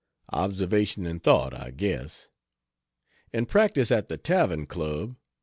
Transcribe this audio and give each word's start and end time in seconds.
Observation 0.33 1.05
and 1.05 1.21
thought, 1.21 1.53
I 1.53 1.69
guess. 1.69 2.27
And 3.31 3.47
practice 3.47 3.91
at 3.91 4.09
the 4.09 4.17
Tavern 4.17 4.65
Club? 4.65 5.15